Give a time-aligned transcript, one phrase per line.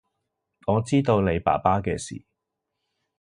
[0.65, 2.23] 我知道你爸爸嘅事